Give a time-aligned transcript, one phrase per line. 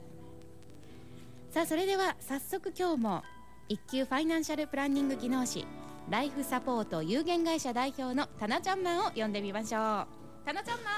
[1.50, 3.22] さあそれでは早速今日も
[3.68, 5.64] 一級ファイナンシャルプランニング技能士
[6.10, 10.06] ライフサポート有限会社代表のタナちゃんマンを呼んでみましょう。
[10.44, 10.90] タナちゃんマ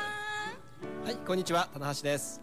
[1.02, 1.04] ン。
[1.04, 1.68] はいこんにちは。
[1.74, 2.40] 棚橋です。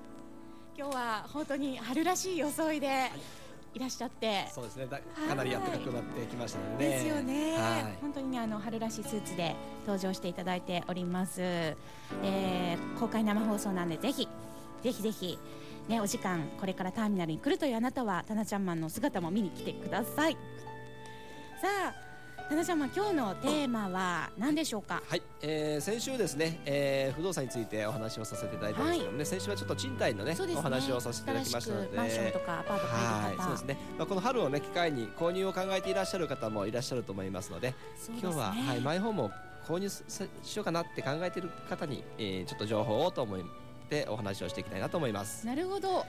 [0.78, 3.43] 今日は本当に春らしい装いでい
[3.80, 4.88] らっしゃって、そうですね。
[4.90, 7.98] だかなり暖かくなってきましたので、ね、ですよね、はい。
[8.02, 14.28] 本当にねあの春らしいスーツで登場していただいております、えー公開生放送なんでぜひ
[14.82, 15.38] ぜひぜひ
[15.90, 20.34] ねお時間これからターミナルに来るというあなたはタナちゃんマンの姿も見に来てください。
[21.62, 22.03] さあ
[22.50, 25.02] タナちゃんマン今日のテーマは何でしょうか？
[25.08, 30.46] はい、えー、先週ですね、えー、不動産についてお話をさせていただいたんですけどもね、先週はちょっと賃貸のねね。
[30.56, 31.98] お話をさせていただきましたので。
[31.98, 33.00] マンションとかアパート買
[33.30, 37.76] える方はい、そうですね、まあ、この春をね機会に購入を考えていらっしゃる方もいらっしゃると思いますのでね。
[38.22, 39.32] 今日は、はい、マイホームを
[39.66, 40.04] 購入し
[40.44, 43.40] しようかなって考えている方に、えー、ちょっと情報をと思っ
[43.90, 45.48] てお話をしていきたいなと思います。
[45.48, 46.06] なるほど。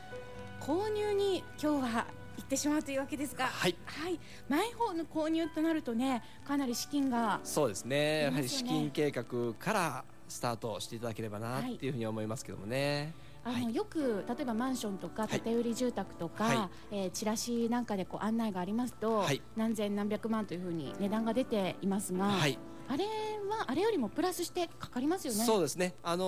[0.60, 3.46] 購入に今日は行ってしまうというわけですが。
[3.46, 3.76] はい。
[3.84, 4.18] はい、
[4.48, 8.22] マイホームの購入となるとねかなり資金がそうですね。
[8.22, 9.24] やはり資金計画
[9.58, 13.14] からスタートしていただければなっていうふうに思いますけどもね。
[13.44, 13.74] あの、はい。
[13.74, 15.40] よく例えばマンションとかはい。
[15.40, 19.42] 建売り住宅とか、はえーチラシなんかでこう案内がありますと、はい。
[19.56, 22.58] 何千何百万というふうに値段が出ていますが、はい
[22.88, 23.04] あれ
[23.48, 25.44] はあれよりもプラスしてかかりますよね。
[25.44, 26.24] そうですね、あの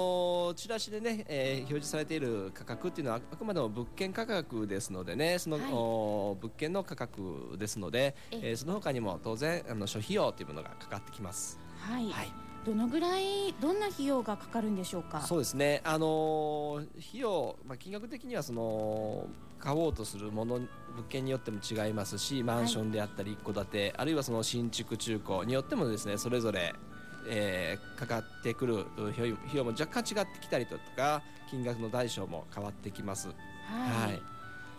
[0.52, 5.70] ーチラシでね、えー表示されている価格っていうのはああくまでも物件価格ですのでねその、はい。
[6.40, 8.52] 物件の価格ですので、ええ。
[8.52, 11.58] ーその他にも当然あの諸費用というものがかかってきます。
[11.78, 12.32] はい、はい
[12.66, 15.20] どのぐらいどんな費用がかかるんでしょうか？
[15.20, 19.28] そうですね、あのー費用、まあ、金額的にはその
[19.60, 20.68] 買おうとするもの物
[21.08, 26.74] 件によっても違いますしマンションであったり一戸建て、あるいはその新築中古によってもですねそれぞれ、
[27.28, 33.28] えーかかってくるう費用費用も若干違ってきたりとか金額の大小も変わってきます。
[33.28, 33.36] はい。
[34.10, 34.22] はい。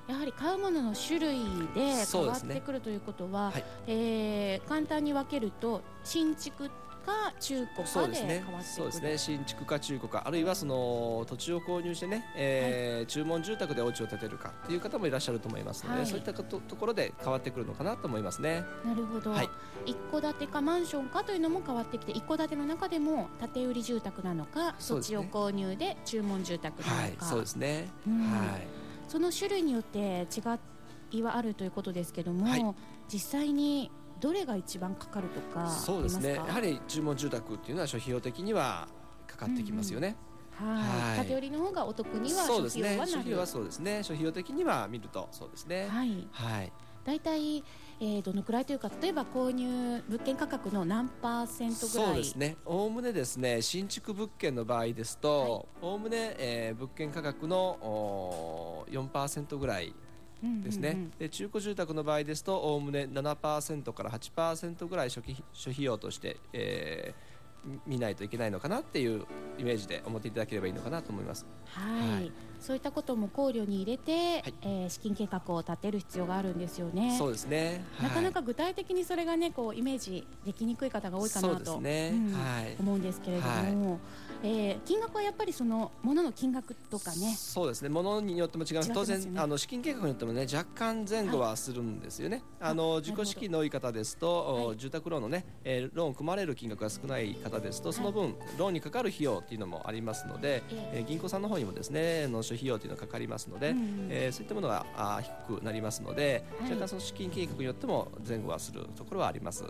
[0.08, 1.40] やはり買うものの種類
[1.74, 3.64] で変わってくるということは、はい。
[3.88, 6.70] えー簡単に分けると新築
[7.08, 9.18] か中古かで変わってそうですね。
[9.18, 16.08] 新築か中古かあるいはその土地を購入してね、えー注文住宅でお家を建てるかっていう方もいらっしゃると思いますので、はい。
[16.08, 18.66] そういったことところで変わってくるのかなと思いますね。
[18.84, 19.50] なるほど、はい。
[19.86, 27.90] 一戸建てかマンションかというのも変わってきて一戸建ての中でも建売り住宅なのか、土地を購入で注文住宅なはいのか、そうですね。
[28.06, 28.20] うん。
[28.20, 28.68] はい。
[29.08, 32.66] その種類によって違いはあるということですけども、はい。
[33.12, 36.34] 実際にどれが一番かかるとかそうですね。
[36.36, 38.88] やはり注文住宅っていうのは諸費用的には
[39.28, 40.16] かかってきますよね。
[40.56, 42.46] はい、はい建売りの方がお得には。
[42.48, 44.02] 諸費用はなるはそうですね。
[44.04, 45.88] 諸費用的には見るとそうですね。
[45.90, 46.72] はい、はい。
[47.06, 47.64] 大体、
[48.02, 52.08] えー、どのくらいというか例えば購入物件価格の何パーセントぐらい？
[52.08, 52.58] そうですね。
[52.66, 59.96] おおむねですね、新築物件の場合ですと、おおむね、えー物件価格のおー4%ぐらい
[60.42, 60.90] ですね。
[60.90, 61.12] うんうんうん。
[61.18, 69.26] で中古住宅の場合ですと、おおむね7%から8%ぐらい初期諸費用として、えーみ見ないといけないのかなっていう
[69.58, 71.46] イメージで思っていただければいいのかなと思います。
[71.66, 72.32] はい、はい。
[72.60, 74.54] そういったことも考慮に入れて、はい。
[74.62, 77.16] えー資金計画を立てる必要があるんですよね。
[77.18, 77.84] そうですね。
[78.02, 82.12] なかなはか具体的にそれがねこうイメージできにくい方が多いかそうなと、ですね。
[82.14, 82.76] うんはい。
[82.80, 84.00] 思うんですけれども、
[84.44, 87.36] えー金額はやっぱりそのものの金額とかねい。
[87.36, 87.90] そうですね。
[87.90, 88.90] ものによっても違います。
[88.90, 92.44] ね然あの資金計画によってもね若干前後はするんですよね。
[92.60, 109.64] あの自己資金の多い方ですと、おはい住宅ローンのね、えーローン組まれる金額が少ない方ですと、その分ローンにかかる費用っていうのもありますので、ええー銀行さんの方にもですね、あの諸費用というのがかかりますので、うんうんえーそういったものがあー低くなりますので、はい若干その資金計画によっても前後はするところはあります。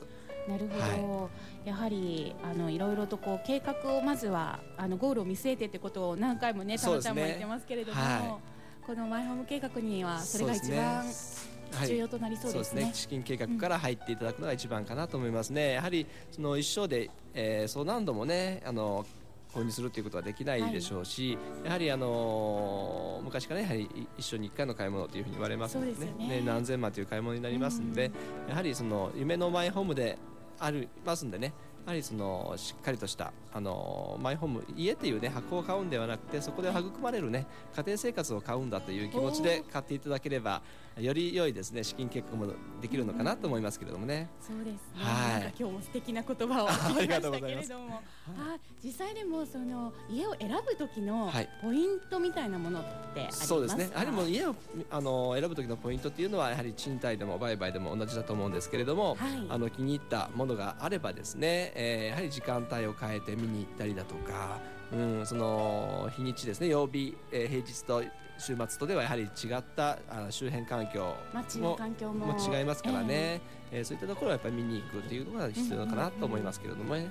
[0.48, 1.30] なるほど、は
[1.66, 7.10] やはりあのいろいろとこう計画をまずはあのゴールを見据えてってことを何回もね田そうですね。
[7.10, 8.40] 中ちゃんも言ってますけれども、は
[8.86, 11.06] このマイホーム計画にはそれが一番
[11.86, 12.92] 重要となりそうですね。
[12.94, 15.74] 資金計画から入っていただくのが一番かなと思いますね。
[15.74, 19.06] やはりその一生で、えー、そう何度もねあの
[19.54, 28.12] 購入するということはできないでしょうし、はい、やはりあの昔からやはり一緒に1回の買い物というふうに言われますのでねね、ね、何千万という買い物になりますので、
[28.48, 30.18] やはりその夢のマイホームで
[30.60, 31.54] ありますんでね。
[31.86, 40.62] やはりそのしっかりとしたあのマイホーム家っていうね箱を買うんではなくてそこで育まれるね家庭生活を買うんだという気持ちで買っていただければ
[41.00, 42.52] より良いですね資金計画も
[42.82, 44.30] できるのかなと思いますけれどもね。
[44.40, 44.80] そうですね。
[44.96, 45.54] はい。
[45.58, 48.02] 今日も素敵な言葉を 聞きましたけれども、
[48.38, 53.46] あ実際でもその家を選ぶ時のポイントみたいなものってありますか？
[53.48, 53.90] そうですね。
[53.92, 54.56] やはりもう家を
[54.90, 64.60] あの選ぶ時のポイントっていうのはやはり賃貸でも売買でも同じだと思うんですけれども、はい、あの気に入ったものがあればですね、えー、やはり時間帯を変えて見に行ったりだとか。
[64.90, 68.02] うん、その日にちですね曜日、えー、平日と
[68.38, 71.16] 週末とではやはり違ったあの周辺環境
[71.60, 73.42] も環境も違いますからね、
[73.72, 77.10] えー、えー、そういったところはやっぱり見に行くというのが必要かなと思いますけれどもね。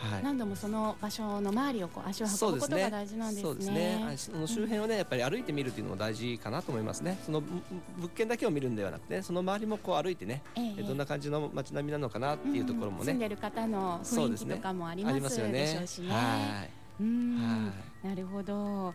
[0.00, 3.42] はい、何度もその場所の周りをこう足を運ぶことが大事なんですね。
[3.42, 4.14] そうですね。
[4.16, 7.18] その周辺をねやっぱり歩いてみるというのも大事かなと思いますね。
[7.26, 13.06] その物件だけを見るんではなくて、その周りもこう歩いてね、えー、どんな感じの街並みなのかなっていうところもね。
[13.06, 15.52] 住んでる方の雰囲気とかもありますよね。
[15.52, 16.10] でしょうしね。
[16.10, 16.77] はい。
[17.00, 17.66] うん、
[18.02, 18.94] なるほど。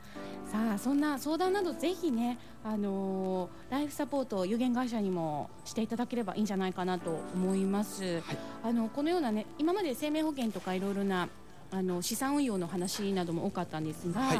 [0.51, 8.03] さあそんな相談などぜひね、あのー、ライフサポート有限会社にもしていただければいいんじゃないかなと思います。
[8.03, 8.23] はい、
[8.63, 11.29] あのこのようなね今まで生命保険とかいろいろな
[11.71, 14.37] あの資産運用の話なども多かったんですが、はい、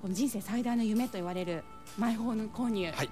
[0.00, 1.62] この人生最大の夢と言われる
[1.98, 3.08] マイホーム購入、はい、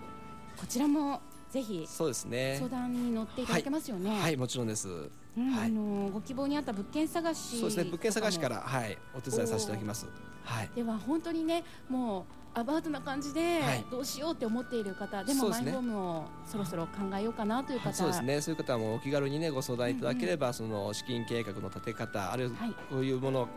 [0.56, 4.20] こちらもぜひそうですね相談に乗っていただけますよね。
[4.20, 5.10] はい、もちろんです。
[5.38, 7.84] うん、はい、あのご希望にあった物件探しそうですね。
[7.84, 8.98] 物件探しからはい。
[9.16, 10.06] お手伝いさせていただきます。
[10.44, 10.70] はい。
[10.74, 12.24] では本当にねもう
[12.58, 18.40] アバウトな感じでどうしようって思っている方、はい、でもマイホームをそろそろ考えようかなという方、そうですね。
[18.40, 22.52] そういう方はもうお気軽にねご相談いただければ、うんうん、その資金計画の立て方あるいは
[22.90, 23.48] こういうもの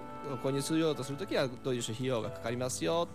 [0.44, 3.08] 購入するようとするときはどういう費用がかかりますよ、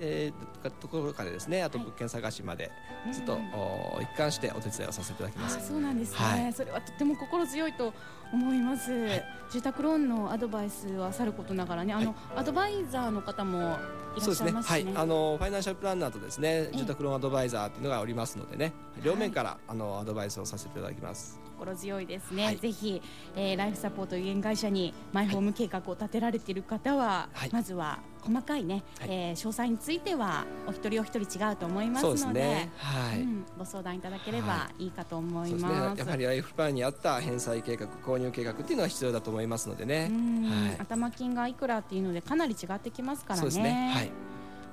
[0.00, 2.70] えー、ところからですねあと物件探しまで
[3.12, 5.68] ずっと、お一貫してお手伝いをさせていただきます。
[5.68, 7.92] そうなんですね、はい、それはとても心強いと
[8.32, 13.78] 思います、はい、住宅ローンのアドバイスはさることながらねあの、はい、アドバイザーの方も
[14.18, 14.86] そうですね、ね、はい。
[14.94, 18.72] あのファイナンシャルプランナーとですね住宅ローンアドバイザーっていうのがおりますのでね
[19.02, 21.40] 両面から、あのアドバイスをさせていただきます。
[21.58, 23.02] 心強いですね、はい、ぜひ、
[23.34, 34.88] えー、ライフサポート有限会社にマイホーム計画を立てられている方は、はい、まずは細かいね、はい、えー、詳細についてはお一人お一人違うと思いますので、ね、はい、うん、ご相談いただければい。
[34.88, 40.10] いかと思います,、ね、やはりライフプランに合った返済計画購入計画っていうのは必要だと思いますのでね、
[40.44, 43.62] はい、頭金がいくらっていうのでかなり違ってきますからね。
[43.62, 43.92] ね。
[43.94, 44.10] はい。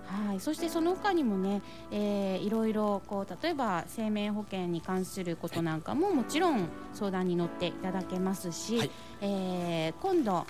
[0.05, 10.45] はい、そしてその他にもね、えー、いろいろこう例えば生命保険に関することなんかももちろん相談に乗っていただけますし、はい、えー、今度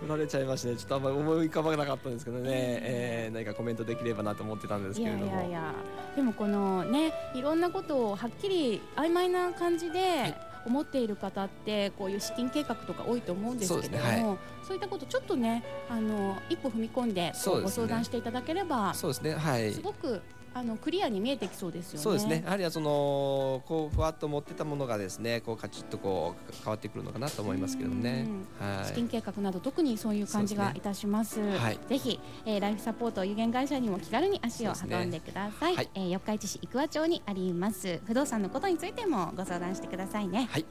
[0.00, 5.26] 振られちゃいましてねちょっとあんまり思い浮かばなかったんですけどね、えー、何かコメントできればなと思ってたんですけれども。
[5.34, 5.74] やいや
[6.14, 10.36] でもこのねいろんなことをはっきり曖昧な感じで
[10.66, 14.38] 思っている方ってこういう資金計画とか多いと思うんですけれどもそうですね
[14.68, 19.72] そういったことちょっとねあの一歩踏み込んでご相談していただければそうですねはい。
[19.72, 20.20] すごく
[20.58, 22.02] あのクリアに見えてきそうですよね。
[22.02, 22.42] そうですね。
[22.44, 28.26] やはりはそのこうふわっと持ってたものがですね、こうカチッとこう変わってくるのかなと思いますけどね。
[28.58, 28.86] はい。
[28.86, 31.40] 資金計画など特にそういう感じがいたします。
[31.40, 35.76] はいぜひ、えーライフサポート有限会社にも気軽に足を運んでください。
[35.76, 40.48] はいえー四日市市生桑町にあります不動産のことについてもご相談してくださいね。
[40.50, 40.64] はい。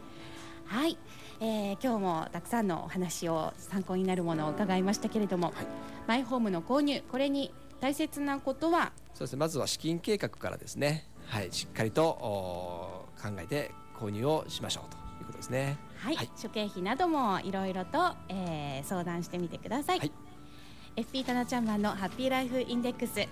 [0.66, 0.98] はい、
[1.40, 5.68] えー今日もたくさんのお話を参考になるものを伺いましたけれども、はい
[6.08, 9.40] マイホームの購入これに大切なことはそうですね。
[9.40, 11.10] まずは資金計画からですね。
[11.26, 11.52] はい。
[11.52, 15.78] しっかりとお考えて購入をしましょうということですね。
[15.98, 20.12] はい、はい諸経費などもいろいろと、えー相談してみてください、はい
[20.98, 23.28] FP タナちゃんマンのハッピーライフインデックス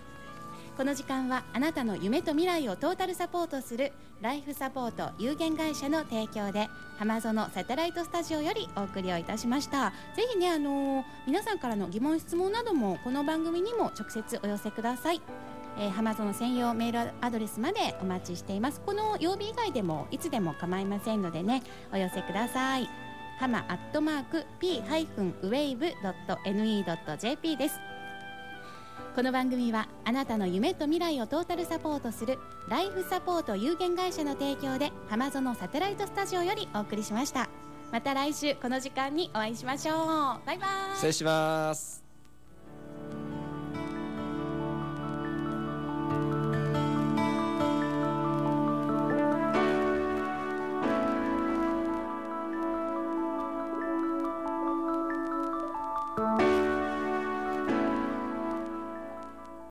[0.75, 6.67] この時間はあなたの夢と未来をトータルサポートするライフサポート有限会社の提供で
[6.97, 9.93] 浜園サテライトスタジオよりお送りをいたしました。
[10.15, 15.21] ぜひねあのー皆さんからの疑問質問などもこの番組にも直接お寄せください。
[15.77, 18.81] えー、ハマゾン専用メールアドレスまでお待ちしています。
[18.81, 21.63] この曜日以外でもいつでも構いませんのでね
[21.93, 22.89] お寄せください。
[23.39, 27.79] ハマアットマーク p-wave.ne.jp です。
[29.15, 37.47] この番組はあなたの夢と未来をトータルサポートするライフサポート有限会社の提供で浜園サテライトスタジオよりお送りしました。
[37.93, 39.97] また来週この時間にお会いしましょう。
[40.45, 40.95] バイバイ。
[40.95, 41.94] 失礼します。